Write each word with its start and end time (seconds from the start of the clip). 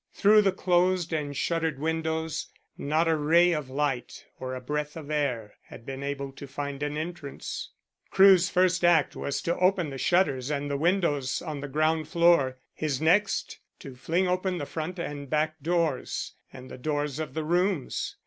Through 0.15 0.41
the 0.41 0.51
closed 0.51 1.13
and 1.13 1.37
shuttered 1.37 1.77
windows 1.77 2.47
not 2.75 3.07
a 3.07 3.15
ray 3.15 3.51
of 3.51 3.69
light 3.69 4.25
or 4.39 4.55
a 4.55 4.59
breath 4.59 4.97
of 4.97 5.11
air 5.11 5.57
had 5.65 5.85
been 5.85 6.01
able 6.01 6.31
to 6.31 6.47
find 6.47 6.81
an 6.81 6.97
entrance. 6.97 7.69
Crewe's 8.09 8.49
first 8.49 8.83
act 8.83 9.15
was 9.15 9.43
to 9.43 9.55
open 9.59 9.91
the 9.91 9.99
shutters 9.99 10.49
and 10.49 10.71
the 10.71 10.75
windows 10.75 11.39
on 11.43 11.59
the 11.59 11.67
ground 11.67 12.07
floor; 12.07 12.57
his 12.73 12.99
next 12.99 13.59
to 13.77 13.95
fling 13.95 14.27
open 14.27 14.57
the 14.57 14.65
front 14.65 14.97
and 14.97 15.29
back 15.29 15.61
doors, 15.61 16.33
and 16.51 16.71
the 16.71 16.79
doors 16.79 17.19
of 17.19 17.35
the 17.35 17.43
rooms. 17.43 18.15